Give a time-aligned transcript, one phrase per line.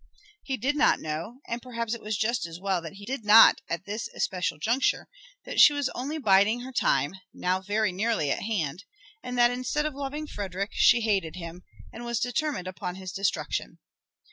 [0.41, 3.61] He did not know, and perhaps it was just as well that he did not
[3.69, 5.07] at this especial juncture,
[5.45, 8.85] that she was only biding her time now very nearly at hand
[9.21, 11.61] and that instead of loving Frederick, she hated him,
[11.93, 13.77] and was determined upon his destruction.